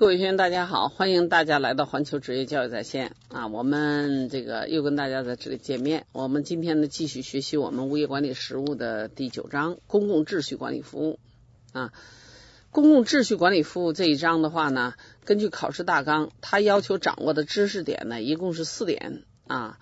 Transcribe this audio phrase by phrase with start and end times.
[0.00, 3.48] 各位学员，大家好，欢迎大家来到环球职业教育在线啊！
[3.48, 6.06] 我们这个又跟大家在这里见面。
[6.12, 11.18] 我们今天呢，继续学习我们物业管理实务的第九章公共秩序管理服务
[11.74, 11.92] 啊。
[12.70, 14.94] 公共秩序管理服务这一章的话呢，
[15.26, 19.78] 根据考试大纲，它要求掌握的知识点呢，一共是四点啊。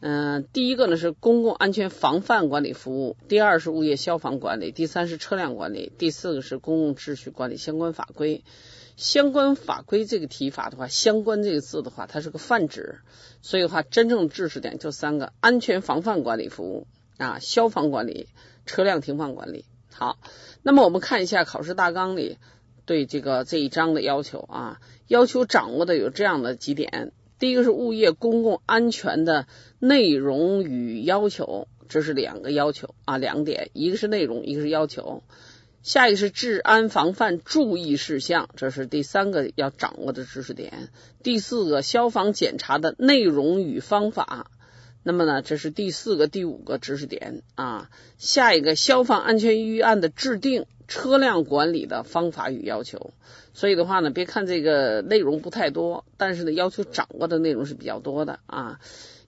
[0.00, 8.42] 嗯，第一个呢是公共安全防范管理服务，第二是物业消防管理，第三是车辆管理，第四个是公共秩序管理相关法规。
[8.98, 12.98] 相关法规这个提法的话，相关这个字的话，它是个泛指，
[13.42, 18.26] 所以的话，真正知识点就三个：安全防范管理服务啊，消防管理，
[18.66, 19.64] 车辆停放管理。
[19.92, 20.18] 好，
[20.64, 22.38] 那么我们看一下考试大纲里
[22.86, 29.46] 对这个这一章的要求啊，要求掌握的有这样的几点：第一个是物业公共安全的
[29.78, 35.22] 内容与要求，这是两个要求啊，两点，一个是内容，一个是要求。
[35.88, 40.90] 下一个是治安防范注意事项，这是第三个要掌握的知识点。
[41.22, 44.50] 第四个消防检查的内容与方法，
[45.02, 47.88] 那么呢，这是第四个、第五个知识点啊。
[48.18, 53.14] 下一个消防安全预案的制定，车辆管理的方法与要求。
[53.54, 58.78] 所以的话呢，别看这个内容不太多，但是呢，要求掌握的内容是比较多的啊。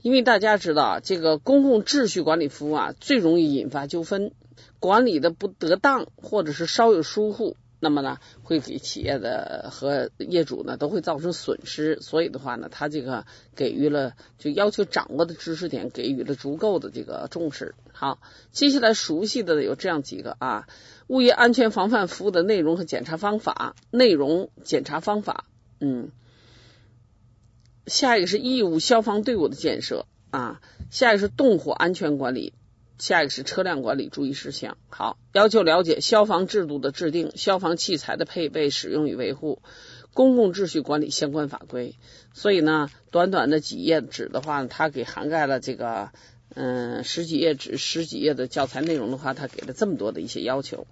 [0.02, 4.32] 因为大家知道，这个公共秩序管理服务啊，最容易引发纠纷，
[4.80, 12.00] 管理的不得当，或者是稍有疏忽，那么呢，会给企业的和业主呢都会造成损失。
[12.00, 17.76] 所以的话呢，他这个给予了就要求掌握的知识点给予了足够的这个重视。
[17.92, 20.66] 好，接下来熟悉的有这样几个啊，
[21.06, 25.44] 物业安全防范服务的内容和检查方法，内容检查方法，
[25.78, 26.10] 嗯。
[27.86, 32.52] 下一个是义务消防队伍的建设啊，下一个是动火安全管理，
[33.00, 34.76] 下一个是车辆管理注意事项。
[34.88, 39.60] 好，要求了解消防制度的制定、消防器材的配备、使用与维护、
[40.14, 41.96] 公共秩序管理相关法规。
[42.32, 46.10] 所以呢，短短的几页纸的话，它给涵盖了这个
[46.54, 50.86] 嗯十几页纸、十几页的教材内容的话，它给了这么多的一些要求。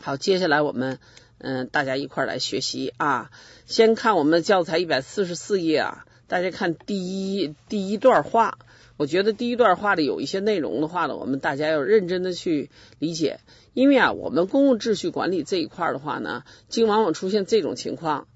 [0.00, 0.98] 好，接下来我们。
[1.38, 3.30] 嗯，大家一块来学习啊！
[3.66, 8.56] 先看我们的教材一百四十四页啊，大家看第一第一段话。
[8.96, 13.40] 我觉得第一段话里有一些内容的话呢，我们大家要认真的去理解，
[13.74, 18.28] 因为啊，我们公共秩序管理这一块的话呢，经往往出现这种情况。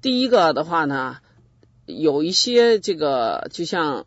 [0.00, 1.18] 第一个的话呢，
[1.86, 4.06] 有一些这个就像。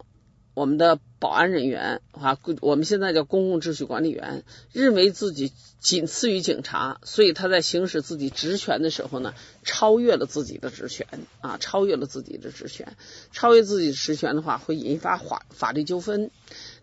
[0.56, 5.52] 我们的保安人员啊，我们现在叫公共秩序管理员，认为自己
[5.82, 9.34] 仅次于警察，所以他在行使自己职权的时候呢，
[9.64, 11.08] 超越了自己的职权
[11.42, 12.96] 啊，超越了自己的职权，
[13.34, 16.32] 超越自己职权的话，会引发法法律纠纷。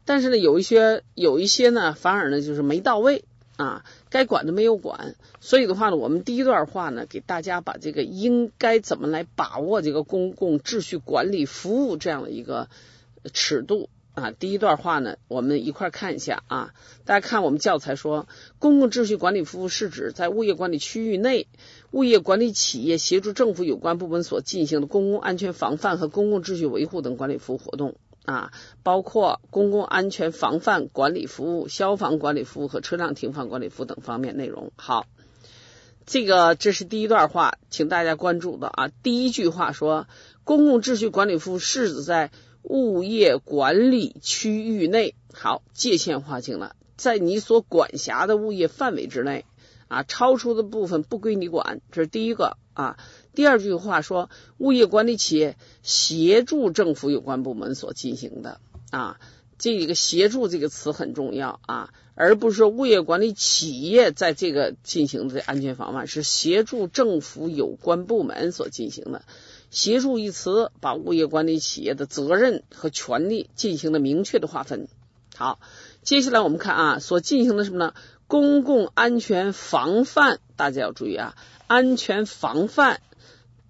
[0.05, 3.25] 但是呢，有一些有一些呢，反而呢就是没到位
[3.57, 5.15] 啊，该管的没有管。
[5.41, 12.69] 所以的话呢，我们第一段话呢，给大家把这个应该怎么来把握这个公共秩序管理服务这样的一个。
[13.33, 16.75] 尺度啊，第一段话呢，我们一块看一下啊。
[17.05, 18.29] 大家看我们教材说，
[18.59, 21.47] 公共秩序管理服务是指在物业管理区域内，
[21.93, 34.73] 物业管理企业协助政府有关部门所进行的公共安全防范和公共秩序维护等管理服务活动啊，包括公共安全防范管理服务、消防管理服务和车辆停放管理服务等方面内容。
[34.77, 35.07] 好，
[36.05, 38.91] 这个这是第一段话，请大家关注的啊。
[39.03, 40.07] 第一句话说，
[40.45, 42.31] 公共秩序管理服务是指在
[42.63, 49.45] 物业管理区域内，好，界限划清了，在你所管辖的物业范围之内
[49.89, 52.97] 啊，超出的部分不归你管，这是第一个啊。
[53.35, 59.19] 第二句话说，物业管理企业协助政府有关部门所进行的啊，
[59.59, 69.23] 这一个协助这个词很重要啊，而不是说物业管理企业在这个进行的安全防范，是协助政府有关部门所进行的。
[69.73, 74.87] 协助一词把物业管理企业的责任和权利进行了明确的划分。
[75.35, 75.59] 好，
[76.03, 77.95] 接下来我们看啊，所进行的什么呢？
[78.27, 81.35] 公共安全防范，大家要注意啊，
[81.67, 83.01] 安全防范，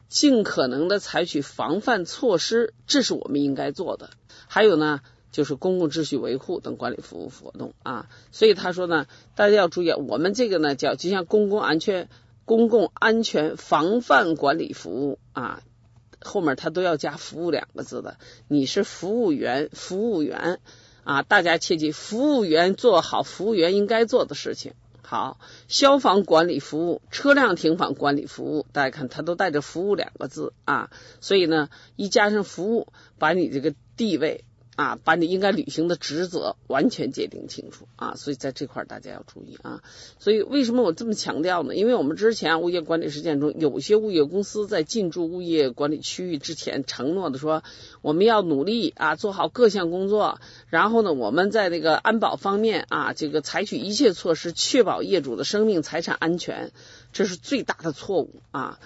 [0.09, 4.11] 尽可能的采取防范措施，这是我们应该做的。
[4.49, 8.09] 还有呢，就是公共秩序维护等管理服务活动啊。
[8.33, 9.07] 所以他说呢，
[9.37, 12.09] 大家要注意，我们这个呢叫就像公共安全、
[12.45, 15.63] 公共安全防范管理服务啊。
[16.25, 18.17] 后面他都要加“服务”两个字的，
[18.49, 20.61] 你是服务员，服务员
[21.05, 24.73] 啊，大家切记，服务员做好服务员应该做的事情。
[25.03, 25.39] 好，
[25.69, 30.91] 消防管理服务、车辆停放管理服务，大家看它都带着“服务”两个字啊，
[31.21, 39.83] 所以呢，一加上“服务”，把你这个地位啊，把你应该履行的职责完全界定清楚啊，所以在这块大家要注意啊。
[40.19, 41.77] 所以为什么我这么强调呢？
[41.77, 47.63] 因为我们之前物业管理实践中，有些物业公司在进驻物业管理区域之前，承诺的说
[48.01, 56.73] 我们要努力啊，做好各项工作，然后呢，我们在那个安保方面啊，这个采取一切措施，确保业主的生命财产安全，
[57.13, 58.79] 这是最大的错误啊。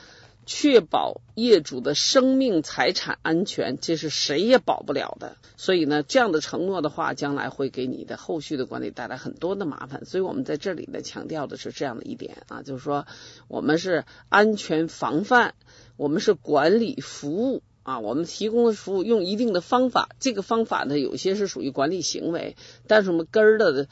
[0.46, 5.36] 确保业主的生命财产安全，这是谁也保不了的。
[5.56, 10.04] 所以呢，这样的承诺的话，将来会给你的后续的管理带来很多的麻烦。
[10.04, 13.06] 所以我们在这里呢，强调的是这样的一点啊，就是说，
[13.48, 15.54] 我们是安全防范，
[15.96, 22.56] 我们是管理服务啊，我们提供的服务用一定的方法，这个方法呢，有些是属于管理行为，
[22.86, 23.88] 但是我们根儿的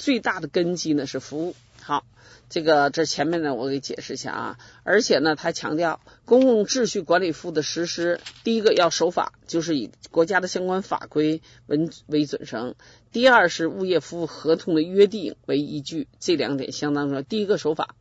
[0.00, 1.54] 最大的根基呢是服务。
[1.82, 2.06] 好。
[2.48, 4.58] 这个这前面呢，我给解释一下啊。
[4.82, 12.74] 而且呢，他强调公共秩序管理服务的实施，第一个要守法，就是以国家的相关法规为为准绳；
[13.12, 17.22] 第二是物业服务合同的约定为依据，这两点相当重要。
[17.22, 17.94] 第一个守法。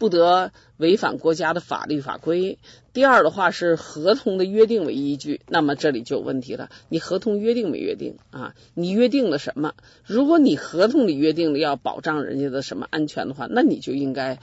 [0.00, 2.58] 不得违反国家的法律法规。
[2.94, 6.70] 第二的话是合同的约定为依据，那么这里就有问题了。
[6.88, 8.54] 你合同约定没约定啊？
[8.72, 9.74] 你约定了什么？
[10.06, 14.38] 如果你合同里约定了要保障人家的什么安全的话，那你就应该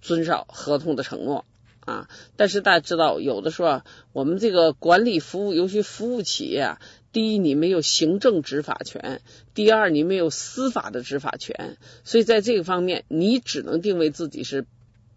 [0.00, 1.44] 遵守合同的承诺
[1.80, 2.08] 啊。
[2.36, 3.82] 但是大家知道，有的时候
[4.12, 9.20] 我们这个管理服务，尤其服务企业啊，第一你没有行政执法权，
[9.52, 14.64] 第二你没有司法的执法权，所以在这个方面，你只能定位自己是。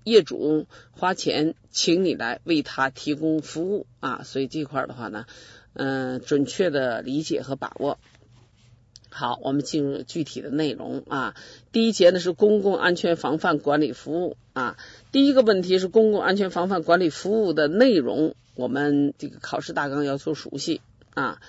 [0.06, 5.26] 业主花钱请你来为他提供服务啊，所以这块的话呢，
[5.74, 7.98] 嗯，准确的理解和把握。
[9.10, 11.36] 好，我们进入具体的内容啊。
[11.72, 14.78] 第一节呢是公共安全防范管理服务啊。
[15.12, 20.82] 第一个问题是公共安全防范管理服务的内容，我们这个考试大纲要求熟悉
[21.14, 21.42] 啊。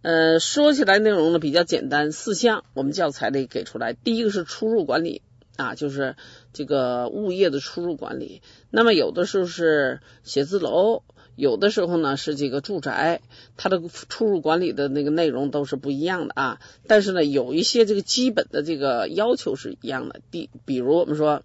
[0.00, 3.92] 呃，说起来内容呢比较简单，四项我们教材里给出来。
[3.92, 5.20] 第一个是出入管理。
[5.58, 6.14] 啊，就是
[6.52, 8.42] 这个物业的出入管理。
[8.70, 11.02] 那么有的时候是写字楼，
[11.34, 13.22] 有的时候呢是这个住宅，
[13.56, 16.60] 它的出入管理的那个内容都是不一样的啊。
[16.86, 20.20] 但是呢，有一些这个基本的这个要求是一样的。
[20.30, 21.42] 第，比如我们说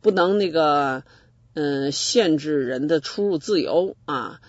[0.00, 1.04] 不能那个
[1.52, 4.40] 嗯限制人的出入自由啊，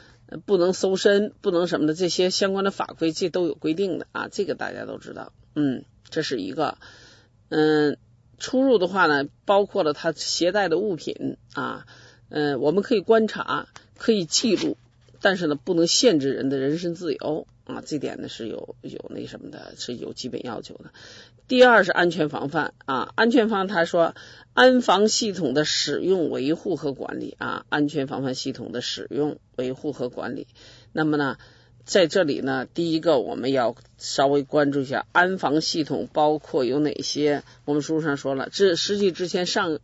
[0.45, 4.29] 不能搜身，不能什么的这些相关的法规，这都有规定的啊。
[4.31, 6.77] 这个大家都知道，嗯，这是一个，
[7.50, 7.97] 嗯。
[8.43, 11.87] 出入的话呢，包括了他携带的物品啊，
[12.27, 14.75] 嗯，我们可以观察，可以记录，
[15.21, 20.91] 但是呢，不能限制人的人身自由啊，这点呢是有有那什么的，是有基本要求的。
[21.47, 24.13] 第二是安全防范啊，安全防他说
[24.53, 30.47] 安防系统的使用、维护和管理啊，安全防范系统的使用、维护和管理，
[30.91, 31.37] 那么呢？
[31.85, 37.44] 在这里呢，第一个我们要稍微关注一下安防系统，包括有哪些？
[37.65, 39.80] 我们书上说了，这实际之前上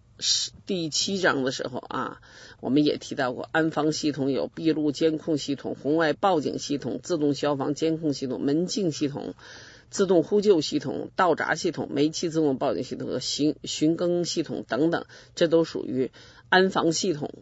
[0.65, 2.21] 第七章的时候啊，
[2.61, 9.33] 我们也提到过，安防系统有闭路监控系统、红外报警系统、自动消防监控系统、门禁系统、
[9.89, 15.05] 自动呼救系统、道闸系统、煤气自动报警系统和巡巡更系统等等，
[15.35, 16.11] 这都属于
[16.47, 17.33] 安防系统。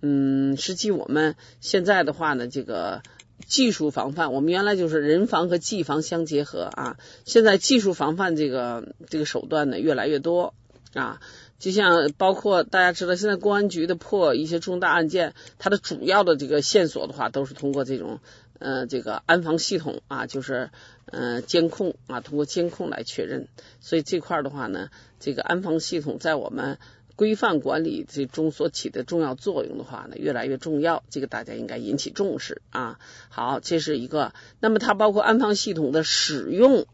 [0.00, 3.02] 嗯，实际我们现在的话呢，这个。
[3.44, 6.96] 技术防范，我们原来就是人防和技防相结合啊。
[7.24, 10.54] 现在技术防范这个这个手段呢越来越多
[10.94, 11.20] 啊，
[11.58, 18.20] 就像包括大家知道，现在公安局的破一些重大案件，它的主要的这个线索的话，都是通过这种
[18.58, 20.70] 呃这个安防系统啊，就是
[21.04, 23.48] 呃监控啊，通过监控来确认。
[23.80, 24.88] 所以这块的话呢，
[25.20, 26.78] 这个安防系统在我们。
[27.16, 33.00] 规范管理这中所起的重要作用的话呢，越来越重要，这个大家应该引起重视啊。
[33.30, 34.34] 好，这是一个。
[34.60, 36.86] 那么它包括安防系统的使用、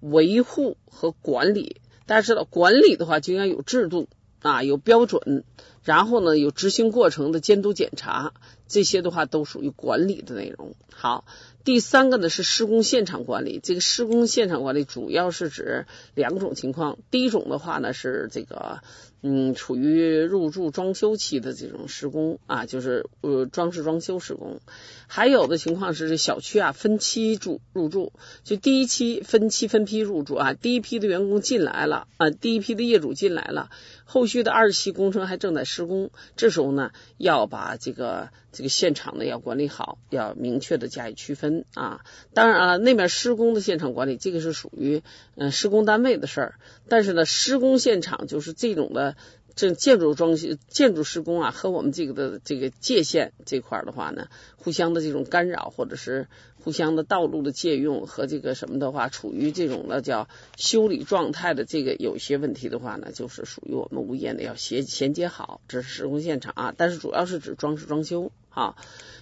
[0.00, 1.80] 维护和管理。
[2.04, 4.08] 大家知道，管理的话就应该有制度
[4.40, 5.44] 啊，有标准，
[5.82, 8.32] 然后呢有执行过程的监督检查，
[8.68, 10.74] 这些的话都属于管理的内容。
[10.90, 11.24] 好。
[11.64, 18.80] 第三个呢是施工现场管理，这个施工现场管理主要是指两种情况，第一种的话呢是这个
[19.22, 24.60] 嗯处于入住装修期的这种施工啊，就是呃装饰装修施工，
[25.06, 28.12] 还有的情况是这小区啊分期住入住，
[28.42, 33.70] 就第一期分期分批入住啊，第一批的员工进来了啊，第一批的业主进来了，
[34.02, 41.64] 后续的二期工程还正在施工，这时候呢要把这个这个现场呢要管理好，要明确的加以区分。
[41.74, 45.02] 啊，当然了，那边施工的现场管理，这个是属于
[45.34, 46.54] 嗯施工单位的事儿。
[46.88, 49.16] 但是呢，施工现场就是这种的
[49.54, 56.28] 这建筑装修、建筑施工啊，和我们这个的这个界限这块的话呢，互相的这种干扰，或者是
[56.62, 68.76] 互相的道路的借用和这个什么的话，处于这种的叫修理状态的这个有些问题的话呢，就是属于我们物业呢要衔衔接好，这是施工现场啊，但是主要是指装饰装修啊。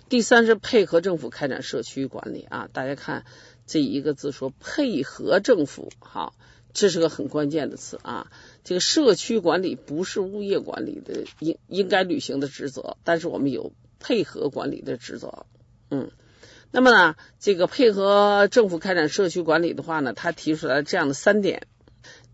[0.09, 3.25] 第三是配合政府开展社区管理啊，大家看
[3.67, 6.35] 这一个字说配合政府，好。
[6.73, 8.31] 这是个很关键的词啊！
[8.62, 15.47] 这个社区管理不是物业管理的应应该履行的职责，但是我们有配合管理的职责。
[15.91, 16.12] 嗯，
[16.71, 21.67] 那么呢，这个配合政府开展社区管理的话呢，他提出来这样的三点。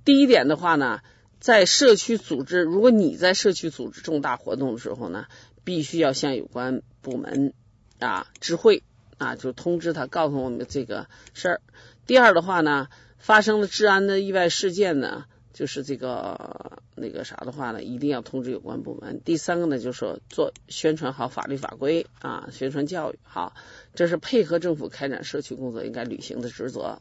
[0.04, 1.00] 第一点的话呢，
[1.40, 5.26] 在社区组织，如果你在社区组织重大活动的时候呢，
[5.64, 7.54] 必须要向有关部门
[8.00, 8.82] 啊知会
[9.16, 11.60] 啊，就通知他，告诉我们这个事儿。
[12.06, 12.88] 第二的话呢。
[13.26, 19.20] 发生了治安的意外事件呢，就是这个那个啥的话呢，一定要通知有关部门。
[19.24, 23.54] 第三个呢，就是说做宣传好法律法规啊，宣传教育好，
[23.96, 27.00] 这是配合政府开展社区工作应该履行的职责。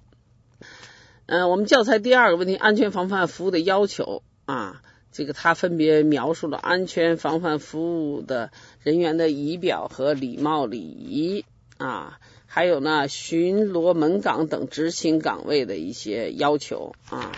[1.27, 8.50] 嗯，我们教材第二个问题，安全防范服务的要求啊，这个它分别描述了安全防范服务的
[8.82, 11.46] 人员的仪表和礼貌礼仪
[11.77, 12.20] 啊。
[12.55, 17.33] 还有呢，巡逻门岗等执勤岗位的一些要求啊，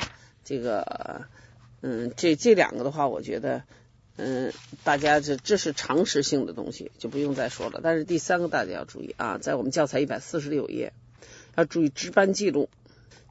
[0.45, 1.23] 这个，
[1.81, 3.63] 嗯，这这两个的话，我觉得，
[4.17, 7.79] 嗯，大家这这是常识性的东西，就不用再说了。
[7.81, 10.93] 但是第三个大家要注意啊，在我们教材一百四十六页，
[11.55, 12.69] 要注意值班记录。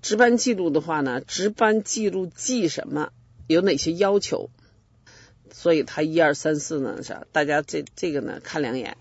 [0.02, 3.12] 值班记录的话呢，值班记录记什么？
[3.46, 4.50] 有哪些要求？
[5.52, 8.96] 所以它一二三四呢，是大家这这个呢，看两眼。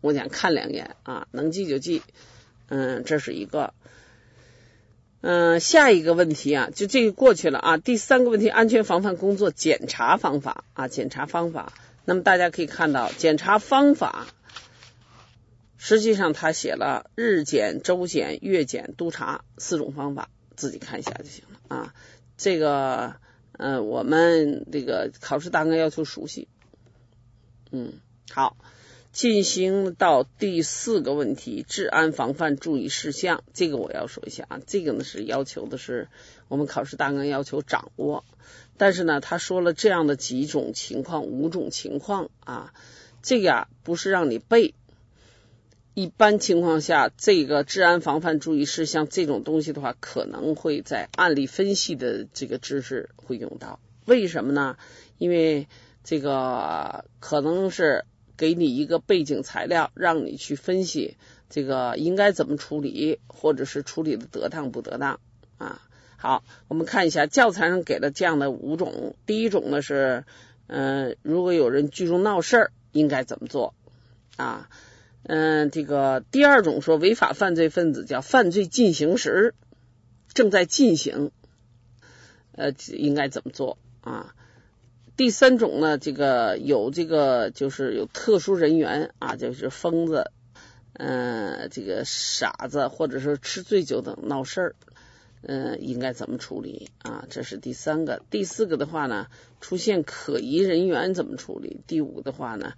[0.00, 2.02] 我想看两眼啊，能记就记，
[2.68, 3.74] 嗯，这是一个，
[5.20, 7.76] 嗯，下一个问题啊，就这个过去了啊。
[7.78, 11.72] 第三个问题，安全防范工作检查方法啊，检查方法。
[12.04, 14.28] 那么大家可以看到，检查方法
[15.76, 21.94] 实际上他写了日检、周检、月检、督查四种方法，自己看一下就行了啊。
[22.36, 23.16] 这个，
[23.52, 26.46] 嗯，我们这个考试大纲要求熟悉，
[27.72, 27.94] 嗯，
[28.30, 28.56] 好。
[29.18, 36.06] 进行到第四个问题，治安防范注意事项，这个我要说一下啊，这个呢是要求的是
[36.46, 38.24] 我们考试大纲要求掌握，
[38.76, 42.72] 但是呢他说了这样的几种情况，五种情况啊，
[43.20, 44.72] 这个呀不是让你背，
[45.94, 54.76] 一般情况下这个治安防范注意事项这种东西的话，可能会在案例分析的这个知识会用到，为什么呢？
[55.18, 55.66] 因为
[56.04, 58.04] 这个可能是。
[58.38, 61.18] 给你一个背景材料，让你去分析
[61.50, 65.20] 这个应该怎么处理，或者是处理的得当不得当
[65.58, 65.82] 啊。
[66.16, 69.16] 好，我们看一下教材上给了这样的五种。
[69.26, 70.24] 第一种呢是，
[70.68, 73.74] 嗯，如果有人聚众闹事儿，应该怎么做
[74.36, 74.70] 啊？
[75.24, 79.54] 嗯，这个第二种说违法犯罪分子叫犯罪进行时，
[80.32, 81.32] 正在进行，
[82.52, 84.34] 呃，应该怎么做啊？
[85.18, 90.30] 第三种呢，这个有这个就是有特殊人员啊，就是疯子，
[90.92, 94.76] 嗯，这个傻子，或者说吃醉酒等闹事儿，
[95.42, 97.26] 嗯，应该怎么处理啊？
[97.30, 98.22] 这是第三个。
[98.30, 99.26] 第四个的话呢，
[99.60, 101.80] 出现可疑人员怎么处理？
[101.88, 102.74] 第五的话呢，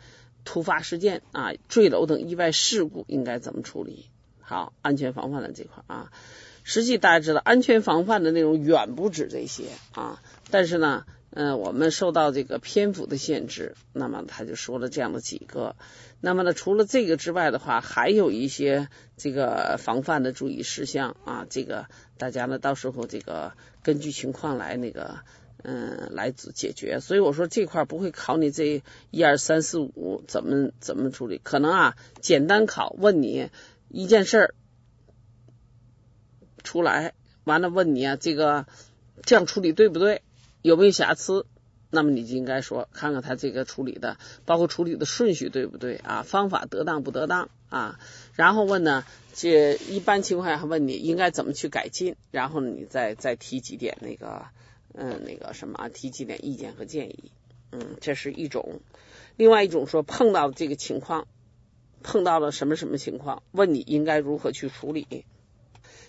[0.46, 4.06] 突发事件啊，坠楼等意外事故应该怎么处理？
[4.40, 6.10] 好，安全防范的这块啊，
[6.64, 11.04] 实际大家知道，安全防范的内容远不止这些啊，但是呢。
[11.32, 15.76] 嗯，我们受到这个篇幅的限制，那么他就说了这样的几个。
[16.20, 21.86] 那么呢，除了这个之外的话，还有一些这个防范的注意事项啊，这个
[22.18, 23.52] 大家呢到时候这个
[23.84, 25.20] 根据情况来那个
[25.62, 26.98] 嗯来解决。
[26.98, 28.82] 所以我说这块不会考你这
[29.12, 33.50] 一二三四五怎么怎么处理，可能啊简单考问你
[33.88, 34.54] 一件事儿
[36.64, 38.66] 出来，完了问你啊这个
[39.22, 40.22] 这样处理对不对？
[40.62, 41.46] 有没有瑕疵？
[41.92, 46.22] 那么你就应该说，看看他这个处理的，包括处理的顺序对不对啊？
[46.22, 47.98] 方法得当不得当啊？
[48.34, 52.14] 然后问呢，这一般情况下问你应该怎么去改进？
[52.30, 54.46] 然后你再再提几点那个，
[54.94, 57.32] 嗯，那个什么，提几点意见和建议。
[57.72, 58.80] 嗯，这是一种。
[59.36, 61.26] 另外一种说碰到这个情况，
[62.04, 65.24] 碰到了什么什么情况，问你应该如何去处理？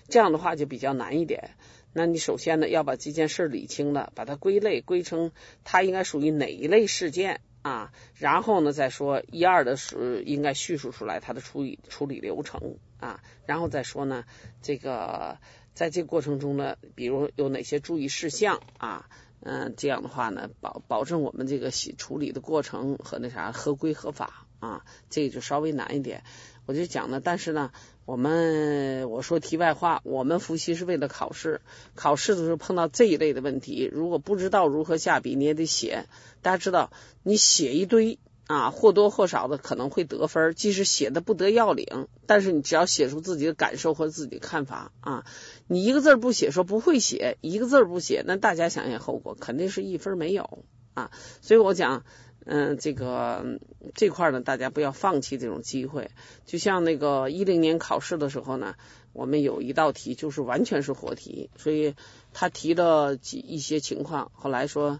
[0.07, 1.55] 这样的话就比较难一点。
[1.93, 5.31] 那你首先呢要把这件事理清了，把它归类归成
[5.63, 14.23] 它应该属于哪一类事件啊，然后呢再说一二的时应该叙述出来它的处理处理流程啊，然后再说呢
[14.61, 15.37] 这个
[15.73, 19.09] 在这个过程中呢，比如有哪些注意事项啊，
[19.41, 26.23] 嗯，这样的话呢，保保证我们这个处理的过程和那啥合规合法啊，这个就稍微难一点。
[26.71, 27.71] 我就讲了，但是呢，
[28.05, 31.59] 我们我说题外话，我们复习是为了考试，
[31.95, 36.05] 考试的时候碰到这一类的问题，如果不知道如何下笔，你也得写。
[36.41, 36.91] 大家知道，
[37.23, 38.19] 你写一堆。
[38.47, 45.23] 啊，或多或少的可能会得分，即使写的不得要领，但是你只要写出自己的感受和自己的看法啊，
[45.67, 51.11] 你一个字不写，说不会写，一个字不写，那大家想想后果，肯定是一分没有啊。
[51.39, 52.03] 所以我讲，
[52.53, 53.59] 嗯，这个
[53.95, 56.11] 这块呢，大家不要放弃这种机会。
[56.45, 58.75] 就像那个一零年考试的时候呢，
[59.13, 61.95] 我们有一道题就是完全是活题，所以
[62.33, 64.99] 他提了几一些情况，后来说。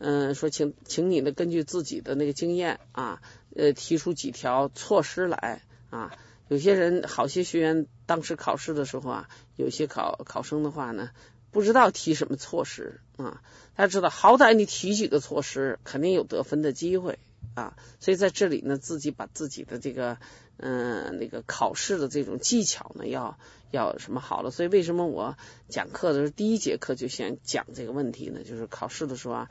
[0.00, 3.20] 嗯，说请，请你呢根据自己的那个经验啊，
[3.56, 6.14] 呃，提出几条措施来啊。
[6.46, 11.10] 有些人，好些学员当时考试的时候啊，有些考考生的话呢，
[11.58, 13.42] 不知道提什么措施啊。
[13.74, 17.18] 他知道，好歹你提几个措施，肯定有得分的机会
[17.54, 17.76] 啊。
[17.98, 20.18] 所以在这里呢，自己把自己的这个
[20.58, 23.40] 嗯那个考试的这种技巧呢，要
[23.72, 24.52] 要什么好了。
[24.52, 25.36] 所以为什么我
[25.68, 28.44] 讲课的时候第一节课就先讲这个问题呢？
[28.44, 29.50] 就是考试的时候啊。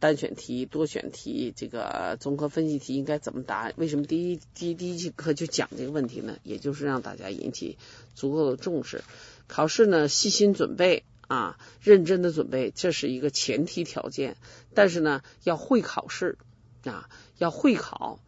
[0.00, 3.72] 单选题、多选题，这个综合分析题应该怎么答？
[3.76, 6.36] 为什么第一第一第一节课就讲这个问题呢？
[6.42, 7.78] 也就是让大家引起
[8.12, 9.04] 足够的重视。
[9.46, 14.36] 考试呢，细心准备啊，认真的准备，这是一个前提条件。
[14.74, 16.38] 但是呢，要会考试
[16.84, 18.18] 啊，要会考。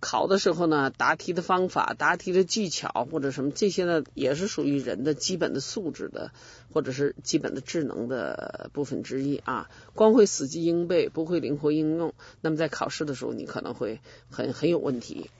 [0.00, 6.30] 考的时候呢，答题的方法、答题的技巧或者什么这些呢，也是属于人的基本的素质的，
[6.74, 9.70] 或者是基本的智能的部分之一啊。
[9.94, 15.30] 光会死记硬背，不会灵活应用，那么在考试的时候，你可能会很很有问题。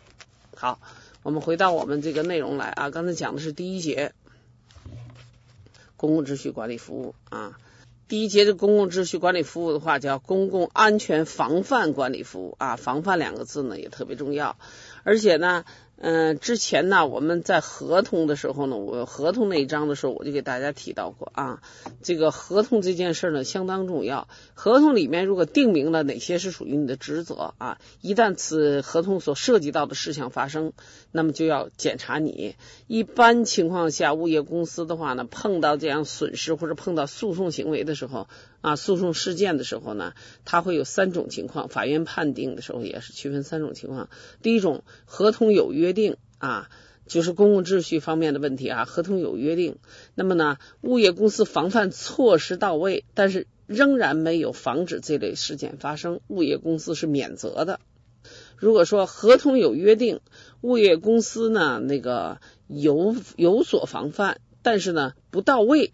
[0.56, 0.80] 好，
[1.22, 4.14] 我们回到我们这个内容来啊，刚才讲的是第一节
[5.96, 7.58] 公共秩序管理服务啊。
[8.06, 14.56] 第一节的公共秩序管理服务的话，叫公共安全防范管理服务啊，防范两个字呢也特别重要，
[15.02, 15.64] 而且呢。
[15.96, 21.62] 嗯，之前呢，我们在合同的时候呢，我合同那一章的时候，我就给大家提到过啊，
[22.02, 24.28] 这个合同这件事呢相当重要。
[24.54, 30.72] 合同里面如果定明了哪些是属于你的职责啊，一旦此合同所涉及到的事项发生，
[31.12, 32.56] 那么就要检查你。
[32.86, 38.28] 一般情况下，物业公司的话呢，碰到这样损失或者碰到诉讼行为的时候
[38.64, 40.12] 啊，诉讼事件的时候呢，
[40.44, 44.10] 它会有三种情况，法院判定的时候也是区分三种情况。
[44.42, 45.94] 第一种，合同有约。
[45.94, 46.68] 定啊，
[47.06, 49.76] 就是公共秩序方面的问题啊，合同有约定，
[50.14, 57.78] 那么呢，物业公司防范措施到位，但是仍然没有防止这类事件发生，物业公司是免责的。
[58.56, 60.20] 如果说合同有约定，
[60.62, 65.92] 物业公司呢那个有有所防范，但是呢不到位，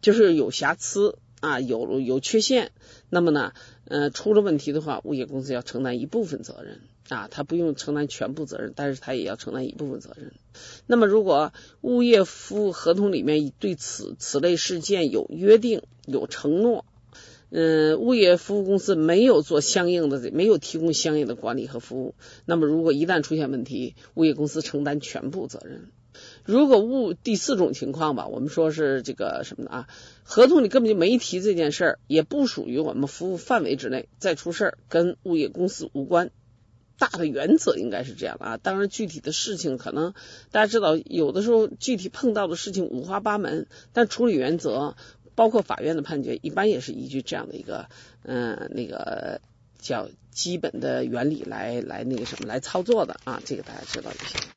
[0.00, 2.72] 就是有瑕疵啊，有有缺陷，
[3.10, 3.52] 那么呢，
[3.84, 6.80] 呃，出了问题的话，物业公司要承担一部分责任。
[7.10, 10.32] 啊，他不用承担全部责任，但是他也要承担一部分责任。
[10.86, 11.52] 那么，如果
[11.82, 16.86] 物业服务合同里面对此此类事件有约定、有承诺，
[17.50, 22.14] 嗯，物业服务公司没有做相应的、没有提供相应的管理和服务，
[22.46, 25.90] 那么如果一旦出现问题，物业公司承担全部责任。
[26.44, 29.88] 如果物第四种情况吧，我们说是这个什么呢啊？
[30.22, 36.30] 合同里根本就没提这件事儿，也不属于我们服务范围之内，再出事儿跟物业公司无关。
[36.96, 40.14] 大的原则应该是这样的啊，当然具体的事情可能
[40.52, 44.94] 大家知道，有的时候具体碰到的事情五花八门，但处理原则
[45.34, 47.88] 包括法院的判决，一般也是依据这样的一个
[48.22, 49.40] 嗯那个
[49.80, 54.48] 叫基本的原理来来那个什么来操作的啊，这个大家知道就行。